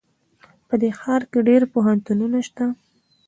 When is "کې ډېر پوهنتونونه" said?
1.31-2.39